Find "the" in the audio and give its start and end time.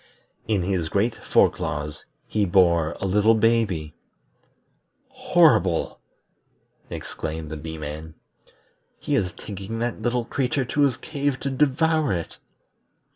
7.51-7.55